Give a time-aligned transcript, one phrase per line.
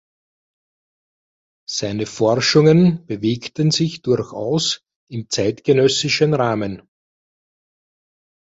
[1.69, 4.81] Seine Forschungen bewegten sich durchaus
[5.11, 6.89] im zeitgenössischen Rahmen.